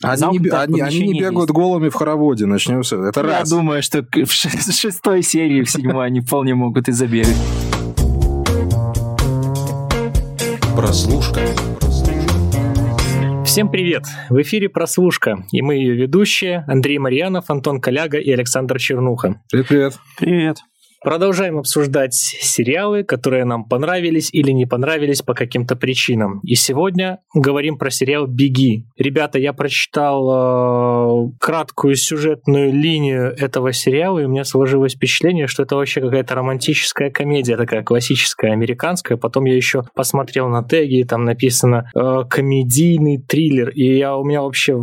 [0.00, 1.58] Они, не, они, они не бегают есть.
[1.58, 3.08] голыми в хороводе, начнем с этого.
[3.08, 3.50] Это Я раз.
[3.50, 7.36] думаю, что в шестой серии, в седьмой они вполне могут и забегать.
[10.76, 11.40] Прослушка.
[13.44, 14.04] Всем привет!
[14.28, 19.42] В эфире «Прослушка», и мы ее ведущие Андрей Марьянов, Антон Коляга и Александр Чернуха.
[19.50, 19.98] Привет-привет.
[20.16, 20.58] Привет.
[21.00, 26.40] Продолжаем обсуждать сериалы, которые нам понравились или не понравились по каким-то причинам.
[26.42, 28.84] И сегодня говорим про сериал «Беги».
[28.96, 35.62] Ребята, я прочитал э, краткую сюжетную линию этого сериала, и у меня сложилось впечатление, что
[35.62, 39.16] это вообще какая-то романтическая комедия, такая классическая, американская.
[39.16, 44.42] Потом я еще посмотрел на теги, там написано э, «комедийный триллер», и я, у меня
[44.42, 44.76] вообще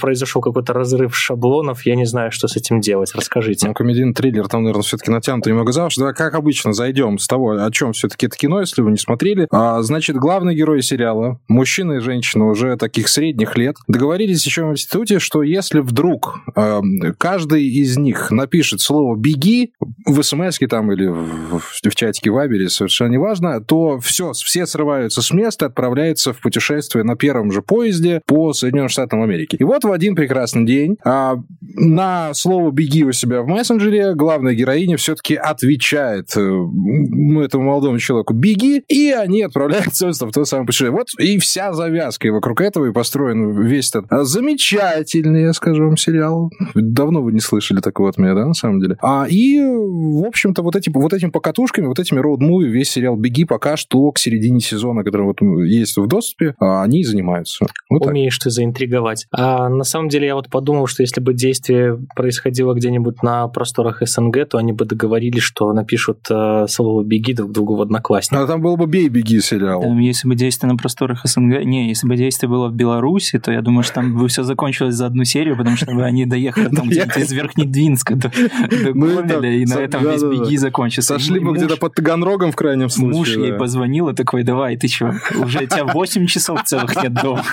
[0.00, 3.12] произошел какой-то разрыв шаблонов, я не знаю, что с этим делать.
[3.16, 3.66] Расскажите.
[3.66, 6.00] Ну, комедийный триллер, там, наверное, все-таки натянутый немного за уши.
[6.00, 9.48] Давай, как обычно, зайдем с того, о чем все-таки это кино, если вы не смотрели.
[9.50, 14.72] А, значит, главные герои сериала, мужчина и женщина уже таких средних лет, договорились еще в
[14.72, 16.80] институте, что если вдруг э,
[17.18, 19.72] каждый из них напишет слово «беги»
[20.04, 25.22] в смс там или в, в, в чатике Вайбере, совершенно неважно, то все, все срываются
[25.22, 29.56] с места, отправляются в путешествие на первом же поезде по Соединенным Штатам Америки.
[29.56, 34.54] И вот в один прекрасный день а, на слово «беги» у себя в мессенджере главная
[34.54, 40.90] героиня все-таки отвечает э, этому молодому человеку «беги», и они отправляются в то самое путешествие.
[40.92, 45.96] Вот и вся завязка и вокруг этого и построен весь этот замечательный, я скажу вам,
[45.96, 46.50] сериал.
[46.74, 48.96] Давно вы не слышали такого от меня, да, на самом деле?
[49.00, 53.44] А, и, в общем-то, вот, эти, вот этими покатушками, вот этими роуд-муви весь сериал «Беги»
[53.44, 57.66] пока что к середине сезона, который вот есть в доступе, а, они занимаются.
[57.90, 58.44] Вот Умеешь так.
[58.44, 59.26] ты заинтриговать.
[59.30, 64.02] А на самом деле я вот подумал, что если бы действие происходило где-нибудь на просторах
[64.06, 68.44] СНГ, то они бы договорились, что напишут э, слово «беги» друг другу в одноклассниках.
[68.44, 69.82] А там был бы «бей, беги» сериал.
[69.82, 71.64] Там, если бы действие на просторах СНГ...
[71.64, 74.94] Не, если бы действие было в Беларуси, то я думаю, что там бы все закончилось
[74.94, 79.16] за одну серию, потому что бы они доехали там где-то из Верхнедвинска до, до ну
[79.16, 81.14] Гомеля, и на этом весь «беги» закончился.
[81.14, 83.16] Сошли бы где-то под Таганрогом в крайнем случае.
[83.16, 87.14] Муж ей позвонил и такой, давай, ты что, уже у тебя 8 часов целых нет
[87.14, 87.44] дома.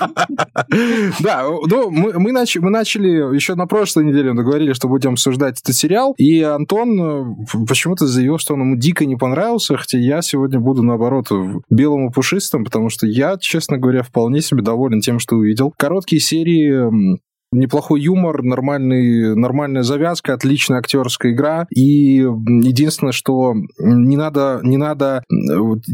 [1.19, 5.75] Да, ну, мы, мы, начали, мы еще на прошлой неделе, договорились, что будем обсуждать этот
[5.75, 10.59] сериал, и Антон э, почему-то заявил, что он ему дико не понравился, хотя я сегодня
[10.59, 11.25] буду, наоборот,
[11.71, 15.73] белым и пушистым, потому что я, честно говоря, вполне себе доволен тем, что увидел.
[15.75, 17.17] Короткие серии
[17.53, 21.67] неплохой юмор, нормальный, нормальная завязка, отличная актерская игра.
[21.69, 25.23] И единственное, что не надо, не надо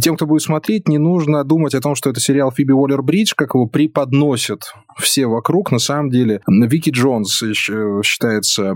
[0.01, 3.55] тем, кто будет смотреть, не нужно думать о том, что это сериал Фиби Уоллер-Бридж, как
[3.55, 5.71] его преподносят все вокруг.
[5.71, 8.73] На самом деле, Вики Джонс считается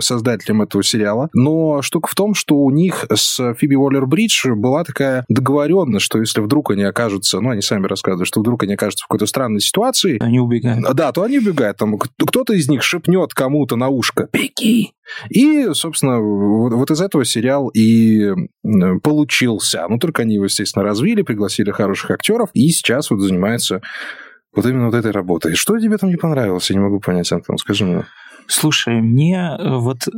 [0.00, 1.28] создателем этого сериала.
[1.34, 6.40] Но штука в том, что у них с Фиби Уоллер-Бридж была такая договоренность, что если
[6.40, 10.18] вдруг они окажутся, ну, они сами рассказывают, что вдруг они окажутся в какой-то странной ситуации...
[10.20, 10.84] Они убегают.
[10.94, 11.76] Да, то они убегают.
[11.76, 14.92] Там кто-то из них шепнет кому-то на ушко «Беги!»
[15.30, 18.32] И, собственно, вот, вот из этого сериал и
[19.02, 19.86] получился.
[19.88, 23.80] Ну, только они его, естественно, развили, пригласили хороших актеров, и сейчас вот занимается
[24.54, 25.54] вот именно вот этой работой.
[25.54, 26.70] Что тебе там не понравилось?
[26.70, 28.04] Я не могу понять, Антон, скажи мне.
[28.46, 30.08] Слушай, мне э, вот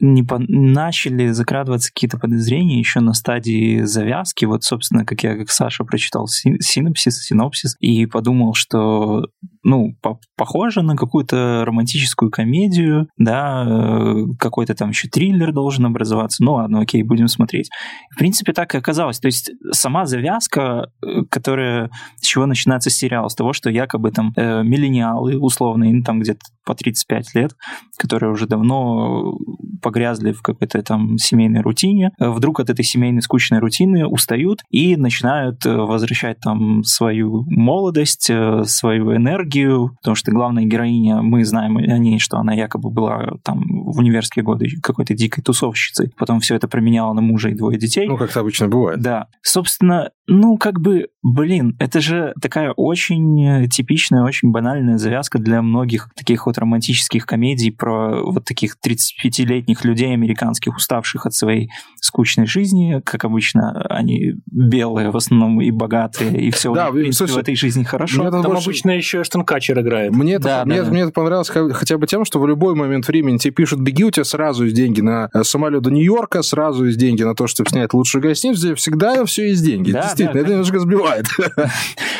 [0.00, 0.38] не по...
[0.38, 4.44] начали закрадываться какие-то подозрения еще на стадии завязки.
[4.44, 9.26] Вот, собственно, как я, как Саша, прочитал синопсис, синопсис и подумал, что,
[9.62, 16.42] ну, по похоже на какую-то романтическую комедию, да, э, какой-то там еще триллер должен образоваться.
[16.42, 17.70] Ну ладно, окей, будем смотреть.
[18.14, 19.20] В принципе, так и оказалось.
[19.20, 24.32] То есть сама завязка, э, которая с чего начинается сериал, с того, что якобы там
[24.36, 27.52] э, миллениалы условные, ну, там где-то по 35 лет,
[27.96, 29.36] которые уже давно
[29.82, 34.96] погрязли в какой-то там семейной рутине, э, вдруг от этой семейной скучной рутины устают и
[34.96, 41.76] начинают э, возвращать там свою молодость, э, свою энергию, потому что главная героиня, мы знаем
[41.76, 46.54] о ней, что она якобы была там в университетские годы какой-то дикой тусовщицей, потом все
[46.54, 48.06] это променяла на мужа и двое детей.
[48.06, 49.00] Ну, как это обычно бывает.
[49.00, 49.26] Да.
[49.42, 56.10] Собственно, ну, как бы, блин, это же такая очень типичная, очень банальная завязка для многих
[56.16, 61.70] таких вот романтических комедий про вот таких 35-летних людей американских, уставших от своей
[62.00, 63.00] скучной жизни.
[63.04, 67.42] Как обычно, они белые в основном и богатые, и все да, в, принципе, слушай, в
[67.42, 68.30] этой жизни хорошо.
[68.30, 68.62] Там больше...
[68.62, 70.12] обычно еще Эштон Качер играет.
[70.12, 70.90] Мне, это, да, мне, да.
[70.90, 74.10] мне это понравилось хотя бы тем, что в любой момент времени тебе пишут, беги, у
[74.10, 77.70] тебя сразу есть деньги на э, самолет до Нью-Йорка, сразу есть деньги на то, чтобы
[77.70, 79.92] снять лучшую гостиницу, всегда все есть деньги.
[79.92, 81.26] Да, Действительно, да, это немножко сбивает.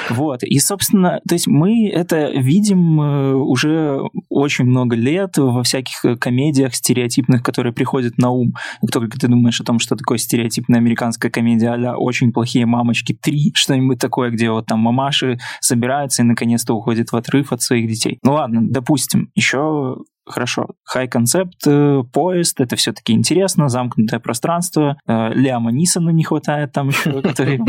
[0.08, 6.18] Вот, и, собственно, то есть мы это видим э, уже очень много лет во всяких
[6.20, 10.78] комедиях, стереотипных которые приходят на ум, как только ты думаешь о том, что такое стереотипная
[10.80, 16.26] американская комедия а «Очень плохие мамочки 3», что-нибудь такое, где вот там мамаши собираются и
[16.26, 18.18] наконец-то уходят в отрыв от своих детей.
[18.22, 19.96] Ну ладно, допустим, еще
[20.28, 20.66] Хорошо.
[20.92, 24.98] High концепт, э, поезд, это все-таки интересно, замкнутое пространство.
[25.06, 27.60] Э, Лиама Нисона не хватает там еще, который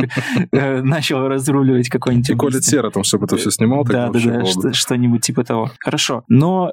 [0.52, 2.30] э, начал разруливать какой-нибудь...
[2.32, 3.84] И Коля Сера там, чтобы это все снимал.
[3.84, 5.70] Да, да, да, что-нибудь типа того.
[5.80, 6.24] Хорошо.
[6.30, 6.72] Но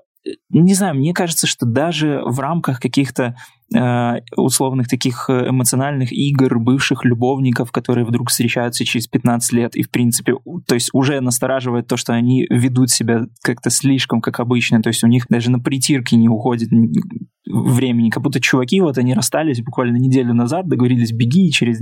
[0.50, 3.36] не знаю, мне кажется, что даже в рамках каких-то
[3.74, 9.82] Э, условных таких э, эмоциональных игр бывших любовников, которые вдруг встречаются через 15 лет, и,
[9.82, 10.34] в принципе,
[10.66, 15.02] то есть уже настораживает то, что они ведут себя как-то слишком, как обычно, то есть
[15.02, 16.70] у них даже на притирки не уходит
[17.62, 21.80] времени, как будто чуваки, вот они расстались буквально неделю назад, договорились, беги, и через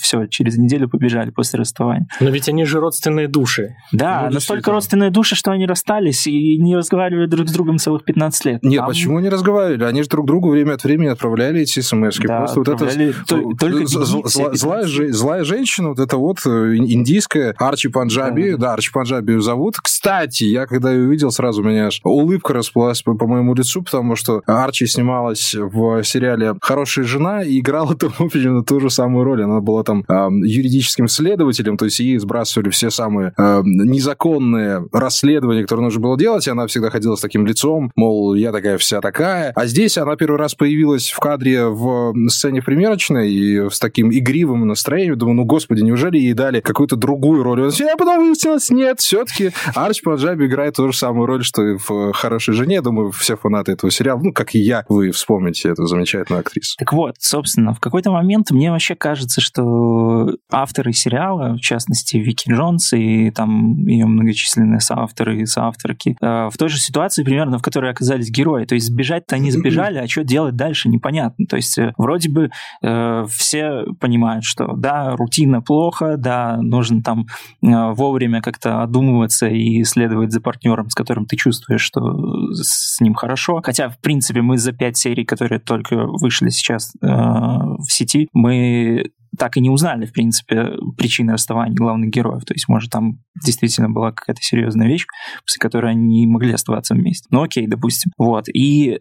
[0.00, 2.06] все, через неделю побежали после расставания.
[2.20, 3.76] Но ведь они же родственные души.
[3.92, 8.04] Да, ну, настолько родственные души, что они расстались и не разговаривали друг с другом целых
[8.04, 8.62] 15 лет.
[8.62, 8.88] Нет, Там...
[8.88, 9.84] почему они разговаривали?
[9.84, 13.56] Они же друг другу время от времени отправляли эти смс да, Просто вот это...
[13.58, 19.38] Только злая, злая женщина, вот это вот э, индийская, Арчи Панджаби, да, да Арчи Панджаби
[19.38, 19.76] зовут.
[19.76, 23.82] Кстати, я когда ее увидел, сразу у меня аж улыбка расплылась по, по моему лицу,
[23.82, 28.90] потому что Арчи с снималась в сериале «Хорошая жена» и играла там именно ту же
[28.90, 29.44] самую роль.
[29.44, 35.62] Она была там э, юридическим следователем, то есть ей сбрасывали все самые э, незаконные расследования,
[35.62, 39.00] которые нужно было делать, и она всегда ходила с таким лицом, мол, я такая вся
[39.00, 39.52] такая.
[39.54, 44.66] А здесь она первый раз появилась в кадре в сцене примерочной и с таким игривым
[44.66, 45.18] настроением.
[45.18, 47.54] Думаю, ну, господи, неужели ей дали какую-то другую роль?
[47.78, 52.12] Я потом выяснилось, нет, все-таки Арч Панджаби играет ту же самую роль, что и в
[52.12, 52.82] «Хорошей жене».
[52.82, 56.76] Думаю, все фанаты этого сериала, ну, как и я, вы вспомните эту замечательную актрису.
[56.78, 62.50] Так вот, собственно, в какой-то момент мне вообще кажется, что авторы сериала, в частности, Вики
[62.50, 67.62] Джонс и там ее многочисленные соавторы и соавторки, э, в той же ситуации примерно, в
[67.62, 68.64] которой оказались герои.
[68.64, 71.46] То есть сбежать-то они сбежали, а что делать дальше, непонятно.
[71.46, 72.50] То есть э, вроде бы
[72.82, 77.26] э, все понимают, что да, рутина плохо, да, нужно там
[77.62, 83.14] э, вовремя как-то одумываться и следовать за партнером, с которым ты чувствуешь, что с ним
[83.14, 83.60] хорошо.
[83.62, 89.12] Хотя, в принципе, мы за пять серий, которые только вышли сейчас э, в сети, мы
[89.38, 92.44] так и не узнали, в принципе, причины расставания главных героев.
[92.44, 95.06] То есть, может, там действительно была какая-то серьезная вещь,
[95.42, 97.26] после которой они не могли оставаться вместе.
[97.30, 98.12] Ну, окей, допустим.
[98.18, 98.44] Вот.
[98.50, 99.00] И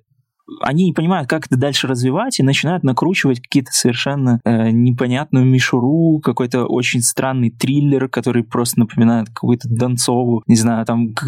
[0.62, 6.20] они не понимают, как это дальше развивать, и начинают накручивать какие-то совершенно э, непонятную мишуру,
[6.20, 10.44] какой-то очень странный триллер, который просто напоминает какую-то Донцову.
[10.48, 11.26] Не знаю, там к,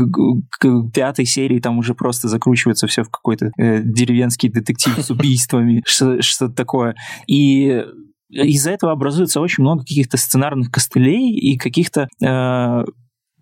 [0.60, 5.82] к пятой серии там уже просто закручивается все в какой-то э, деревенский детектив с убийствами,
[5.86, 6.96] что-то такое.
[7.28, 7.84] И
[8.30, 12.84] из-за этого образуется очень много каких-то сценарных костылей и каких-то э,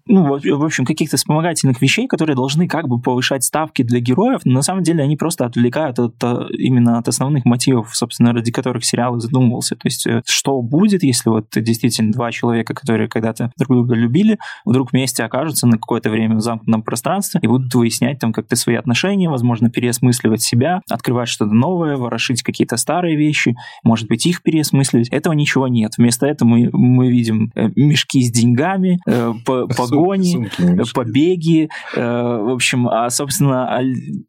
[0.06, 4.56] ну, в общем, каких-то вспомогательных вещей, которые должны как бы повышать ставки для героев, но
[4.56, 8.84] на самом деле они просто отвлекают от, э, именно от основных мотивов, собственно, ради которых
[8.84, 9.76] сериал задумывался.
[9.76, 14.40] То есть, э, что будет, если вот действительно два человека, которые когда-то друг друга любили,
[14.66, 18.76] вдруг вместе окажутся на какое-то время в замкнутом пространстве и будут выяснять там как-то свои
[18.76, 25.08] отношения, возможно, переосмысливать себя, открывать что-то новое, ворошить какие-то старые вещи, может быть, их переосмысливать.
[25.10, 25.94] Этого ничего нет.
[25.98, 29.00] Вместо этого мы, мы видим э, мешки с деньгами,
[29.46, 30.50] по, по погони,
[30.94, 31.70] побеги.
[31.96, 33.82] Э, в общем, а, собственно, а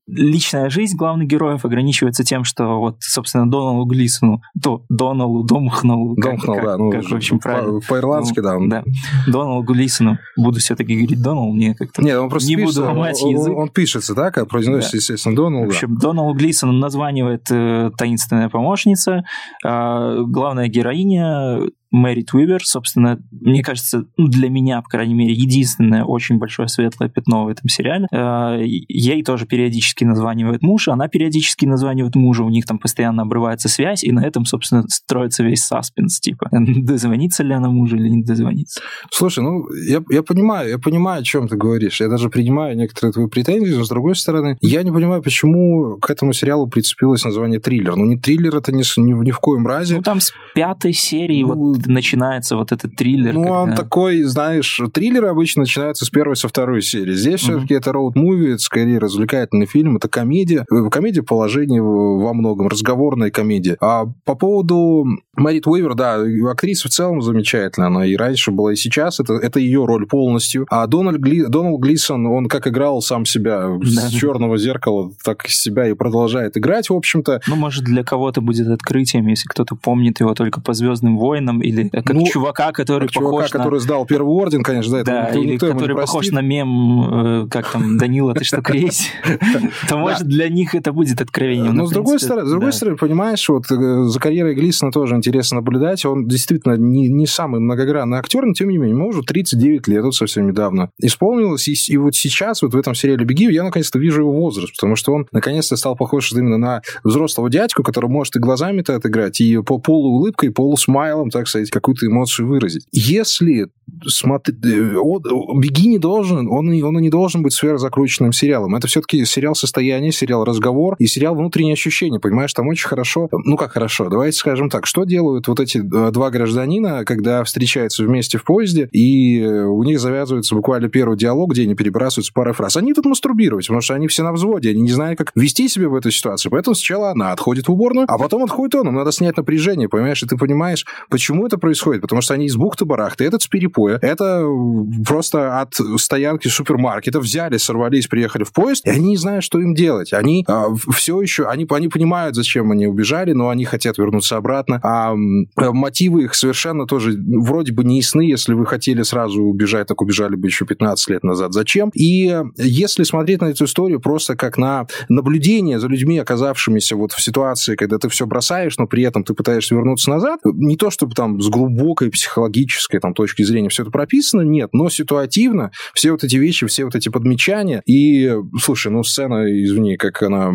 [0.06, 6.56] личная жизнь главных героев ограничивается тем, что вот, собственно, Доналу Глисону, то Доналу Домхнеллу, Домхнелл,
[6.62, 7.80] да, ну, как, в общем, правильно.
[7.80, 8.56] По-ирландски, да.
[8.60, 8.84] да.
[9.26, 10.18] Доналу Глисону.
[10.36, 13.52] Буду все-таки говорить Донал, мне как-то Нет, он просто не пишется, буду ломать он, язык.
[13.52, 14.98] Он, он пишется, да, как произносится, да.
[14.98, 16.08] естественно, Донал, В общем, да.
[16.08, 19.24] Доналу Глисону названивает э, таинственная помощница,
[19.64, 21.60] э, главная героиня
[21.94, 27.08] Мэри Твивер, собственно, мне кажется, ну, для меня, по крайней мере, единственное очень большое светлое
[27.08, 28.08] пятно в этом сериале.
[28.10, 33.68] Э, ей тоже периодически названивает муж, она периодически названивает мужа, у них там постоянно обрывается
[33.68, 38.24] связь, и на этом, собственно, строится весь саспенс, типа, дозвонится ли она мужу или не
[38.24, 38.80] дозвонится.
[39.12, 43.12] Слушай, ну, я, я понимаю, я понимаю, о чем ты говоришь, я даже принимаю некоторые
[43.12, 47.60] твои претензии, но, с другой стороны, я не понимаю, почему к этому сериалу прицепилось название
[47.60, 47.94] триллер.
[47.94, 49.98] Ну, не триллер, это ни, ни, ни в коем разе.
[49.98, 53.34] Ну, там с пятой серии ну, вот начинается вот этот триллер.
[53.34, 53.60] Ну, когда...
[53.60, 57.14] он такой, знаешь, триллеры обычно начинаются с первой, со второй серии.
[57.14, 57.58] Здесь mm-hmm.
[57.58, 60.64] все-таки это роуд-муви, это скорее развлекательный фильм, это комедия.
[60.70, 63.76] Э, комедия положения во многом, разговорная комедия.
[63.80, 67.88] А по поводу Мэрит Уивер, да, актриса в целом замечательная.
[67.88, 69.20] Она и раньше была, и сейчас.
[69.20, 70.66] Это, это ее роль полностью.
[70.70, 71.46] А Дональд, Гли...
[71.46, 73.86] Дональд Глисон, он как играл сам себя да.
[73.86, 77.40] с черного зеркала, так себя и продолжает играть, в общем-то.
[77.46, 81.73] Ну, может, для кого-то будет открытием, если кто-то помнит его только по Звездным войнам или
[81.74, 83.58] или как Ну, чувака, который Чувака, похож на...
[83.58, 87.44] который сдал первый орден, конечно, да, это Да, никто, или никто который похож на мем,
[87.44, 89.10] э, как там, Данила, ты что, крейсь?
[89.88, 91.74] То, может, для них это будет откровением.
[91.74, 95.16] Но в с другой стороны, с другой стороны, понимаешь, вот э, за карьерой Глисона тоже
[95.16, 96.04] интересно наблюдать.
[96.04, 100.04] Он действительно не, не самый многогранный актер, но тем не менее, ему уже 39 лет,
[100.04, 101.68] вот совсем недавно исполнилось.
[101.68, 104.96] И, и вот сейчас, вот в этом сериале «Беги», я наконец-то вижу его возраст, потому
[104.96, 109.58] что он наконец-то стал похож именно на взрослого дядьку, который может и глазами-то отыграть, и
[109.62, 112.86] по полуулыбкой, полусмайлом, так сказать, какую-то эмоцию выразить.
[112.92, 113.68] Если
[114.06, 118.74] смотри, «Беги» не должен, он, он не должен быть сверхзакрученным сериалом.
[118.74, 122.52] Это все-таки сериал состояния, сериал разговор и сериал внутренние ощущения, понимаешь?
[122.52, 126.30] Там очень хорошо, ну как хорошо, давайте скажем так, что делают вот эти э, два
[126.30, 131.62] гражданина, когда встречаются вместе в поезде, и э, у них завязывается буквально первый диалог, где
[131.62, 132.76] они перебрасываются парой фраз.
[132.76, 135.88] Они тут мастурбировать, потому что они все на взводе, они не знают, как вести себя
[135.88, 136.48] в этой ситуации.
[136.48, 138.88] Поэтому сначала она отходит в уборную, а потом отходит он.
[138.88, 140.22] Им надо снять напряжение, понимаешь?
[140.22, 142.02] И ты понимаешь, почему это происходит.
[142.02, 147.56] Потому что они из бухты-барахты, этот с перепоя, это э, просто от стоянки супермаркета взяли,
[147.56, 150.12] сорвались, приехали в поезд, и они не знают, что им делать.
[150.12, 150.46] Они
[150.92, 154.80] все еще, они, они понимают, зачем они убежали, но они хотят вернуться обратно.
[154.82, 158.22] А э, мотивы их совершенно тоже вроде бы не ясны.
[158.22, 161.52] Если вы хотели сразу убежать, так убежали бы еще 15 лет назад.
[161.52, 161.90] Зачем?
[161.94, 167.12] И э, если смотреть на эту историю просто как на наблюдение за людьми, оказавшимися вот
[167.12, 170.90] в ситуации, когда ты все бросаешь, но при этом ты пытаешься вернуться назад, не то
[170.90, 176.12] чтобы там с глубокой психологической там, точки зрения все это прописано, нет, но ситуативно все
[176.12, 177.82] вот эти вещи, все вот эти подмечания.
[177.86, 180.52] И, слушай, ну сцена, извини, как она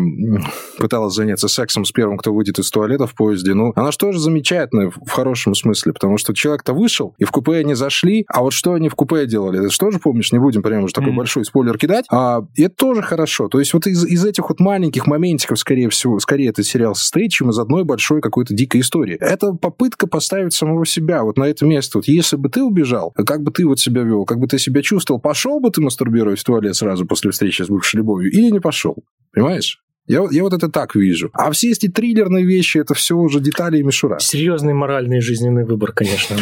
[0.78, 4.18] пыталась заняться сексом с первым, кто выйдет из туалета в поезде, ну, она же тоже
[4.18, 8.52] замечательная в хорошем смысле, потому что человек-то вышел, и в купе они зашли, а вот
[8.52, 11.18] что они в купе делали, это же помнишь, не будем прямо уже такой Мгм.
[11.18, 13.48] большой спойлер кидать, а, это тоже хорошо.
[13.48, 17.30] То есть вот из, из этих вот маленьких моментиков, скорее всего, скорее этот сериал состоит,
[17.30, 19.16] чем из одной большой какой-то дикой истории.
[19.20, 21.98] Это попытка поставить самого себя вот на это место.
[21.98, 24.82] Вот если бы ты убежал, как бы ты вот себя вел, как бы ты себя
[24.82, 28.60] чувствовал, пошел бы ты мастурбировать в туалет сразу после встречи с бывшей любовью или не
[28.60, 28.96] пошел?
[29.32, 29.82] Понимаешь?
[30.10, 31.30] Я, вот- я вот это так вижу.
[31.34, 34.18] А все эти триллерные вещи, это все уже детали и мишура.
[34.18, 36.36] Серьезный моральный и жизненный выбор, конечно.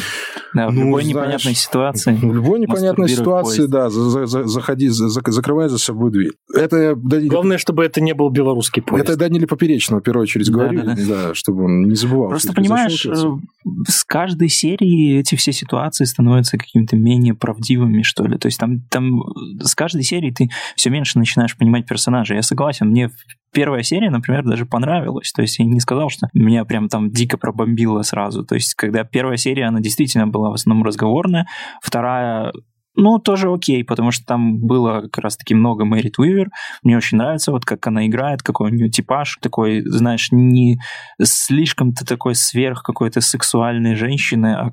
[0.54, 2.14] Да, в Ну, любой знаешь, непонятной ситуации.
[2.14, 3.70] В любой непонятной ситуации, поезд.
[3.70, 6.32] да, за- за- за- заходи, за- за- закрывай за собой дверь.
[6.54, 9.06] Это Даниле, Главное, чтобы это не был белорусский поезд.
[9.10, 11.28] это Даниле Поперечного, в первую очередь, говорю, Да-да-да.
[11.28, 12.30] да, чтобы он не забывал.
[12.30, 13.14] Просто понимаешь, э,
[13.86, 18.38] с каждой серии эти все ситуации становятся какими-то менее правдивыми, что ли.
[18.38, 19.20] То есть там, там
[19.62, 22.34] с каждой серии ты все меньше начинаешь понимать персонажа.
[22.34, 23.10] Я согласен, мне
[23.58, 25.32] первая серия, например, даже понравилась.
[25.32, 28.44] То есть я не сказал, что меня прям там дико пробомбило сразу.
[28.44, 31.48] То есть когда первая серия, она действительно была в основном разговорная,
[31.82, 32.52] вторая
[32.94, 36.48] ну, тоже окей, потому что там было как раз-таки много Мэрит Уивер.
[36.84, 40.78] Мне очень нравится, вот как она играет, какой у нее типаж, такой, знаешь, не
[41.20, 44.70] слишком-то такой сверх какой-то сексуальной женщины, а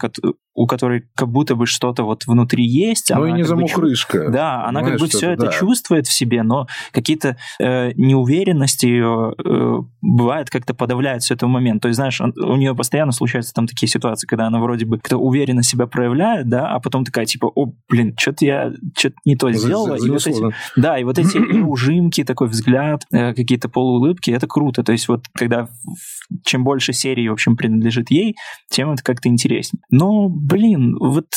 [0.56, 3.12] у которой как будто бы что-то вот внутри есть.
[3.14, 4.30] Ну и не как бы замухрышка.
[4.30, 5.52] да, она как бы все это, да.
[5.52, 11.82] чувствует в себе, но какие-то э, неуверенности ее э, бывает как-то подавляет с этого момента.
[11.84, 14.98] То есть, знаешь, он- у нее постоянно случаются там такие ситуации, когда она вроде бы
[14.98, 19.36] как-то уверенно себя проявляет, да, а потом такая типа, о, блин, что-то я что-то не
[19.36, 19.98] то сделала.
[19.98, 24.48] за- и вот эти, да, и вот эти ужимки, такой взгляд, э, какие-то полуулыбки, это
[24.48, 24.84] круто.
[24.84, 28.36] То есть вот когда в- чем больше серий, в общем, принадлежит ей,
[28.70, 29.82] тем это как-то интереснее.
[29.92, 31.28] Но, блин, вот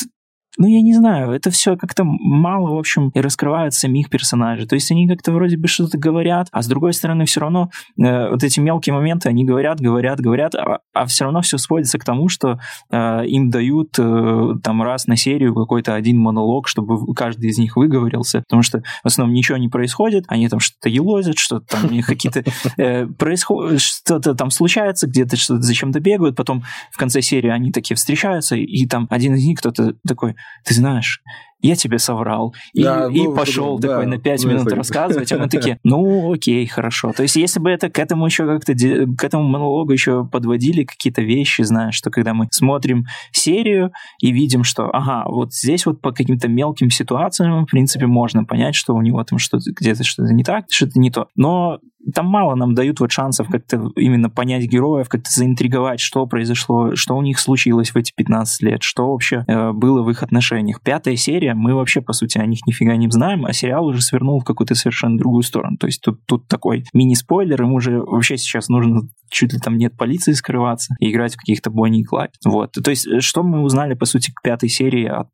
[0.57, 4.67] ну, я не знаю, это все как-то мало, в общем, и раскрывает самих персонажей.
[4.67, 8.29] То есть они как-то вроде бы что-то говорят, а с другой стороны все равно э,
[8.29, 12.29] вот эти мелкие моменты, они говорят, говорят, говорят, а, все равно все сводится к тому,
[12.29, 12.59] что
[12.91, 17.75] э, им дают э, там раз на серию какой-то один монолог, чтобы каждый из них
[17.77, 22.43] выговорился, потому что в основном ничего не происходит, они там что-то елозят, что-то там какие-то
[22.77, 27.95] э, происходит, что-то там случается, где-то что-то зачем-то бегают, потом в конце серии они такие
[27.95, 31.21] встречаются, и там один из них кто-то такой, ты знаешь,
[31.61, 32.53] я тебе соврал.
[32.73, 35.49] И, Да, и ну, пошел да, такой на 5 ну, минут это- рассказывать, а мы
[35.49, 37.11] такие, ну окей, хорошо.
[37.13, 41.21] То есть если бы это к этому еще как-то, к этому монологу еще подводили какие-то
[41.21, 46.11] вещи, знаешь, что когда мы смотрим серию и видим, что, ага, вот здесь вот по
[46.11, 50.43] каким-то мелким ситуациям, в принципе, можно понять, что у него там что-то, где-то что-то не
[50.43, 51.27] так, что-то не то.
[51.35, 51.79] Но
[52.13, 57.15] там мало нам дают вот шансов как-то именно понять героев, как-то заинтриговать, что произошло, что
[57.15, 60.81] у них случилось в эти 15 лет, что вообще э, было в их отношениях.
[60.81, 64.39] Пятая серия, мы вообще, по сути, о них нифига не знаем, а сериал уже свернул
[64.39, 65.77] в какую-то совершенно другую сторону.
[65.77, 69.95] То есть тут, тут такой мини-спойлер, им уже вообще сейчас нужно чуть ли там нет
[69.97, 72.31] полиции скрываться и играть в каких-то Бонни и Клайд.
[72.45, 72.71] Вот.
[72.71, 75.27] То есть э, что мы узнали, по сути, к пятой серии от,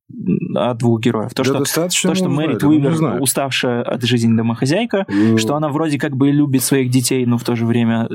[0.56, 1.34] от двух героев?
[1.34, 5.56] То, Да что, достаточно то, что ну, не Уивер, уставшая от жизни домохозяйка, Э, что
[5.56, 8.10] она вроде как бы любит своих детей, но в то же время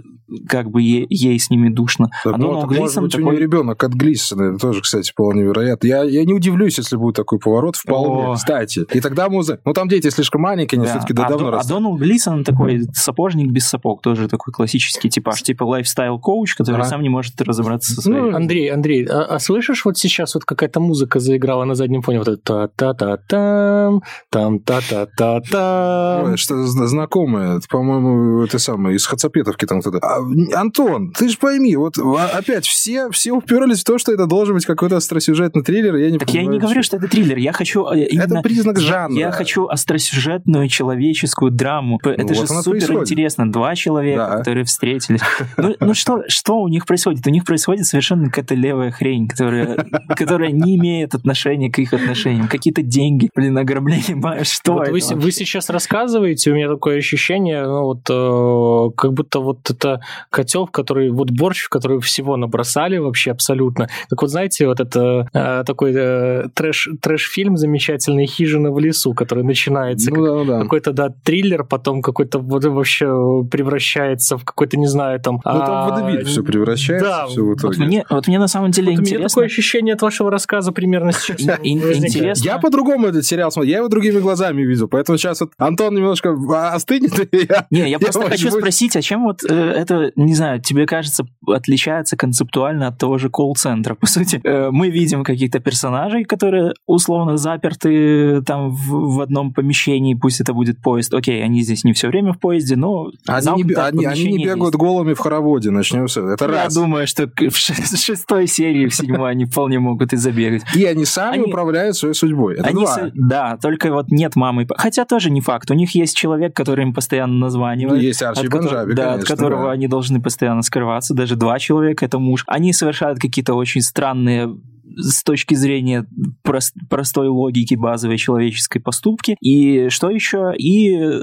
[0.49, 2.11] как бы ей, ей с ними душно.
[2.25, 3.33] Так а вот, Дональд так может Глисон быть, у такой...
[3.33, 4.59] нее ребенок от Глисона.
[4.59, 5.87] Тоже, кстати, вполне вероятно.
[5.87, 8.35] Я, я не удивлюсь, если будет такой поворот, вполне, О.
[8.35, 8.87] кстати.
[8.93, 9.61] И тогда мы узнаем.
[9.65, 10.93] Ну, там дети слишком маленькие, они Да.
[10.93, 11.65] все-таки а, давно До- а.
[11.65, 16.85] Дональд Глисон такой сапожник без сапог, тоже такой классический типаж, типа lifestyle-коуч, который Ага.
[16.89, 18.21] сам не может разобраться со своей...
[18.21, 22.19] Ну, Андрей, Андрей, а, а слышишь, вот сейчас вот какая-то музыка заиграла на заднем фоне,
[22.19, 26.37] вот это та-та-та-там, там та-та-та-там.
[26.37, 29.99] Что зна- знакомое, это, по-моему, это самое, из Хацапетовки там кто-то.
[29.99, 30.19] А,
[30.61, 34.55] Антон, ты же пойми, вот а, опять все, все уперлись в то, что это должен
[34.55, 37.09] быть какой-то остросюжетный триллер, я не Так я и не понимаю, говорю, что- что это
[37.09, 38.43] триллер, я хочу Это именно...
[38.43, 39.19] признак жанра.
[39.19, 41.99] Я хочу остросюжетную человеческую драму.
[42.05, 43.03] Это Ну, же вот супер происходит.
[43.03, 43.51] интересно.
[43.51, 44.37] Два человека, Да.
[44.39, 45.21] которые встретились.
[45.63, 47.27] Ну, ну что, что у них происходит?
[47.27, 49.77] У них происходит совершенно какая-то левая хрень, которая,
[50.17, 52.49] которая не имеет отношения к их отношениям.
[52.49, 57.65] Какие-то деньги, блин, ограбление, что Вот это вы, вы сейчас рассказываете, у меня такое ощущение,
[57.65, 60.01] ну вот э, как будто вот это
[60.31, 63.89] котел, в который вот борщ, в который всего набросали вообще абсолютно.
[64.09, 69.45] Как вот знаете, вот это э, такой э, трэш трэш-фильм замечательный "Хижина в лесу", который
[69.45, 70.63] начинается Ну да, ну да.
[70.63, 73.07] какой-то да триллер, потом какой-то вот вообще
[73.51, 75.41] превращается в какой-то не знаю там.
[75.55, 77.85] Ну, там в водевиль все превращается, да, все в Вот итоге.
[77.85, 79.29] мне, вот мне на самом деле Вот у меня интересно.
[79.29, 81.59] такое ощущение от вашего рассказа примерно сейчас.
[81.63, 82.45] Интересно.
[82.45, 86.31] Я по-другому этот сериал смотрю, я его другими глазами видел, поэтому сейчас вот Антон немножко
[86.31, 87.67] а, остынет, и я...
[87.71, 92.17] Не, я просто хочу спросить, а чем вот э, это, не знаю, тебе кажется, отличается
[92.17, 93.95] концептуально от того же колл-центра?
[93.95, 100.41] По сути, э, мы видим каких-то персонажей, которые условно заперты там в, одном помещении, пусть
[100.41, 101.13] это будет поезд.
[101.15, 105.40] Окей, они здесь не все время в поезде, но Они не, бегают голыми в хороводе,
[105.71, 106.35] начнем с этого.
[106.35, 106.75] Это Я раз.
[106.75, 110.63] думаю, что в шестой серии, в седьмой они вполне могут и забегать.
[110.75, 112.55] И они сами Они- управляют своей судьбой.
[112.55, 112.95] Это Они два.
[112.97, 114.67] с- да, только вот нет мамы.
[114.77, 115.71] Хотя тоже не факт.
[115.71, 118.03] У них есть человек, который им постоянно Ну, названивает.
[118.03, 119.71] есть Арчи от которого- Банджаби, да, конечно, от которого да.
[119.73, 121.15] они должны постоянно скрываться.
[121.15, 122.45] Даже два человека, это муж.
[122.47, 124.49] Они совершают какие-то очень странные
[124.97, 126.05] с точки зрения
[126.45, 129.37] прос- простой логики базовой человеческой поступки.
[129.41, 130.53] И что еще?
[130.59, 131.23] И э,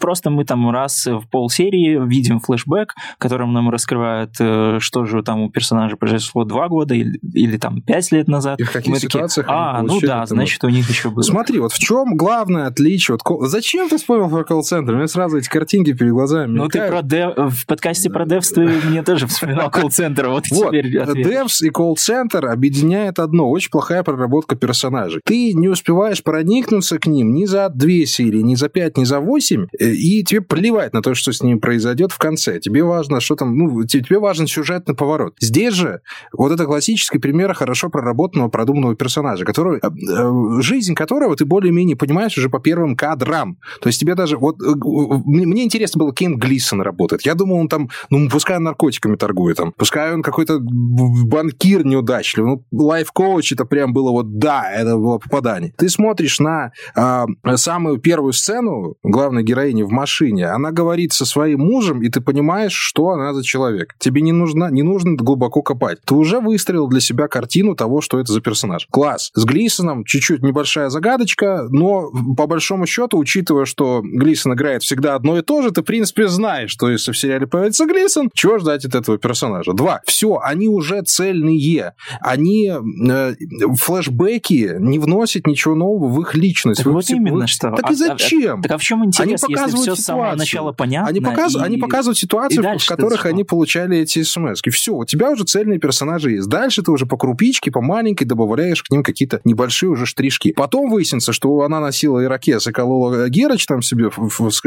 [0.00, 5.42] Просто мы там раз в полсерии видим флешбэк, которым нам раскрывают, э, что же там
[5.42, 8.60] у персонажа произошло два года или, или там пять лет назад.
[8.60, 11.22] И в каких Мы такие, ситуациях они А, ну да, значит, у них еще было.
[11.22, 13.18] Смотри, вот в чем главное отличие?
[13.22, 14.92] Вот Зачем ты вспомнил про колл-центр?
[14.92, 16.56] У меня сразу эти картинки перед глазами.
[16.56, 17.34] Ну, ты про дев...
[17.36, 21.26] в подкасте про девс ты мне тоже вспоминал колл-центр, вот Вот, теперь ответ.
[21.26, 25.20] Devs и колл-центр объединяет одно, очень плохая проработка персонажей.
[25.24, 29.20] Ты не успеваешь проникнуться к ним ни за две серии, ни за пять, ни за
[29.20, 32.60] восемь, и тебе плевать на то, что с ними произойдет в конце.
[32.60, 35.34] Тебе важно, что там, ну, те- тебе важен сюжетный поворот.
[35.40, 36.00] Здесь же
[36.32, 41.96] вот это классический пример хорошо проработанного, продуманного персонажа, который, э, э, жизнь которого ты более-менее
[41.96, 43.58] понимаешь уже по первым кадрам.
[43.80, 47.22] То есть тебе даже, вот, э, э, мне, интересно было, кем Глисон работает.
[47.22, 52.60] Я думал, он там, ну, пускай он наркотиками торгует, там, пускай он какой-то банкир неудачливый,
[52.70, 55.72] ну, лайф-коуч, это прям было вот, да, это было попадание.
[55.76, 61.60] Ты смотришь на а, самую первую сцену главной героини в машине, она говорит со своим
[61.60, 63.94] мужем, и ты понимаешь, что она за человек.
[63.98, 65.98] Тебе не нужно, не нужно глубоко копать.
[66.04, 68.86] Ты уже выстроил для себя картину того, что это за персонаж.
[68.90, 69.30] Класс.
[69.34, 75.38] С Глисоном чуть-чуть небольшая загадочка, но по большому счету, учитывая, что Глисон играет всегда одно
[75.38, 78.84] и то же, ты, в принципе, знаешь, что если в сериале появится Глисон, чего ждать
[78.84, 79.72] от этого персонажа.
[79.72, 80.00] Два.
[80.06, 81.94] Все, они уже цельные.
[82.20, 83.34] Они э,
[83.76, 86.78] флешбеки не вносят ничего нового в их личность.
[86.78, 87.70] Так в их вот именно их- что.
[87.70, 88.62] Так А- и зачем?
[88.62, 90.38] Так а в чем интерес, если показывают все с самого ситуацию.
[90.38, 91.08] начала понятно?
[91.08, 91.54] Они, показ...
[91.54, 94.60] и- они показывают ситуации, и в которых они получали эти смс.
[94.64, 96.48] И все, у тебя уже цельные персонажи есть.
[96.48, 100.52] Дальше ты уже по крупичке, по маленькой добавляешь к ним какие-то небольшие уже штришки.
[100.52, 104.10] Потом выяснится, что она носила ирокез и колола Герыч там себе,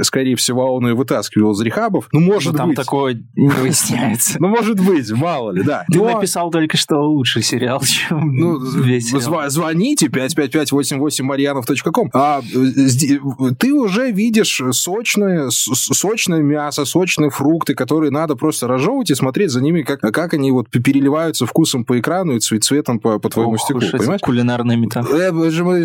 [0.04, 2.08] скорее всего, он ее вытаскивал из рехабов.
[2.12, 2.78] Ну, может Ну, там быть.
[2.78, 4.38] такое не выясняется.
[4.48, 5.86] Ну, может быть, мало ли, да.
[5.92, 12.10] Ты Но- написал только что лучший сериал, чем Ну, весь звоните 55588marianов.com.
[12.14, 13.20] А, э, сди-
[13.60, 19.62] ты уже видишь сочное, сочное мясо, сочные фрукты, которые надо просто разжевывать и смотреть за
[19.62, 23.54] ними, как, как они вот переливаются вкусом по экрану и цвет- цветом по, по твоему
[23.54, 24.22] Ох стеклу, понимаешь?
[24.22, 25.18] Кулинарная метафора.
[25.18, 25.82] Э, мы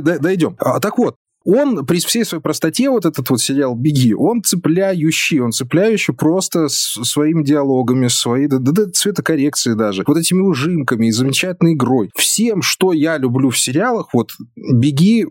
[0.00, 0.56] до- дойдем.
[0.58, 5.40] А, так вот, он при всей своей простоте, вот этот вот сериал «Беги», он цепляющий,
[5.40, 11.10] он цепляющий просто своими диалогами, своей да, да, да, цветокоррекцией даже, вот этими ужимками и
[11.10, 12.10] замечательной игрой.
[12.16, 15.26] Всем, что я люблю в сериалах, вот «Беги»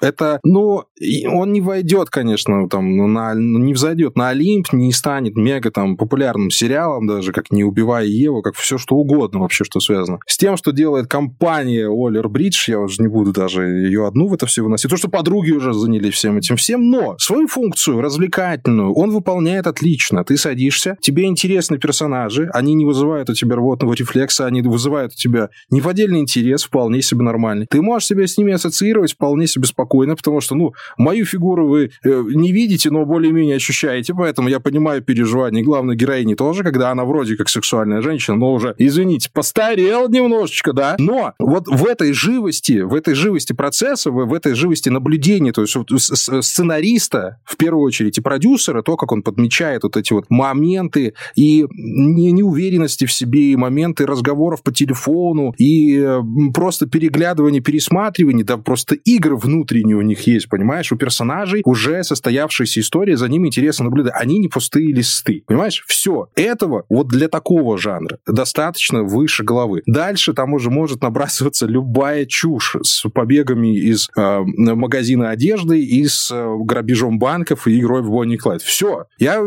[0.00, 0.84] Это, ну,
[1.30, 6.50] он не войдет, конечно, там, на, не взойдет на Олимп, не станет мега там популярным
[6.50, 10.18] сериалом даже, как «Не убивая Еву», как все что угодно вообще, что связано.
[10.26, 14.34] С тем, что делает компания Олер Бридж, я уже не буду даже ее одну в
[14.34, 14.90] это все выносить.
[14.90, 20.24] То, что подруги уже занялись всем этим всем, но свою функцию развлекательную он выполняет отлично.
[20.24, 25.16] Ты садишься, тебе интересны персонажи, они не вызывают у тебя рвотного рефлекса, они вызывают у
[25.16, 27.66] тебя неподдельный интерес, вполне себе нормальный.
[27.68, 31.90] Ты можешь себя с ними ассоциировать вполне себе спокойно, потому что, ну, мою фигуру вы
[32.04, 37.04] э, не видите, но более-менее ощущаете, поэтому я понимаю переживания главной героини тоже, когда она
[37.04, 40.96] вроде как сексуальная женщина, но уже, извините, постарел немножечко, да?
[40.98, 45.76] Но вот в этой живости, в этой живости процесса, в, этой живости наблюдения, то есть
[45.86, 51.66] сценариста, в первую очередь, и продюсера, то, как он подмечает вот эти вот моменты и
[51.70, 56.06] неуверенности в себе, и моменты разговоров по телефону, и
[56.54, 59.36] просто переглядывание, пересматривание, да просто игры
[59.80, 60.92] внутренние у них есть, понимаешь?
[60.92, 64.14] У персонажей уже состоявшаяся история, за ними интересно наблюдать.
[64.16, 65.84] Они не пустые листы, понимаешь?
[65.86, 66.28] Все.
[66.36, 69.82] Этого вот для такого жанра достаточно выше головы.
[69.86, 76.30] Дальше там уже может набрасываться любая чушь с побегами из э, магазина одежды и с
[76.30, 78.62] э, грабежом банков и игрой в Бонни Клайд.
[78.62, 79.06] Все.
[79.18, 79.40] Я,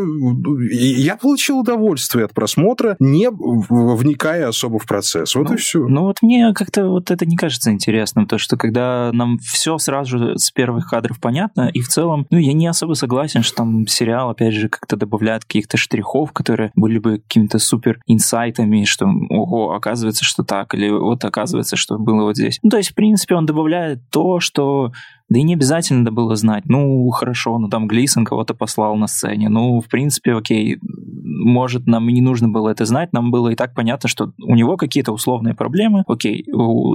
[0.70, 5.34] я получил удовольствие от просмотра, не вникая особо в процесс.
[5.34, 5.86] Вот ну, и все.
[5.86, 10.18] Ну вот мне как-то вот это не кажется интересным, то, что когда нам все сразу
[10.18, 13.86] же с первых кадров понятно, и в целом, ну, я не особо согласен, что там
[13.86, 19.72] сериал, опять же, как-то добавляет каких-то штрихов, которые были бы какими-то супер инсайтами, что, ого,
[19.72, 22.58] оказывается, что так, или вот оказывается, что было вот здесь.
[22.62, 24.92] Ну, то есть, в принципе, он добавляет то, что
[25.28, 26.64] да и не обязательно надо было знать.
[26.66, 29.48] Ну, хорошо, ну там Глисон кого-то послал на сцене.
[29.48, 33.12] Ну, в принципе, окей, может, нам и не нужно было это знать.
[33.12, 36.04] Нам было и так понятно, что у него какие-то условные проблемы.
[36.06, 36.44] Окей,